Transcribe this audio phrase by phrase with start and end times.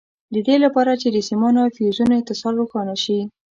[0.33, 3.19] د دې لپاره چې د سیمانو او فیوزونو اتصال روښانه شي.